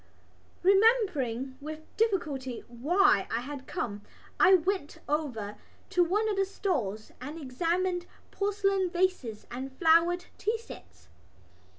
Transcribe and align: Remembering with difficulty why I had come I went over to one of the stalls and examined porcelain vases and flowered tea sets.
Remembering 0.63 1.59
with 1.61 1.81
difficulty 1.95 2.61
why 2.67 3.27
I 3.29 3.41
had 3.41 3.67
come 3.67 4.01
I 4.39 4.55
went 4.55 4.97
over 5.07 5.57
to 5.91 6.03
one 6.03 6.27
of 6.27 6.37
the 6.37 6.45
stalls 6.45 7.11
and 7.21 7.39
examined 7.39 8.07
porcelain 8.31 8.89
vases 8.89 9.45
and 9.51 9.71
flowered 9.77 10.25
tea 10.39 10.57
sets. 10.57 11.07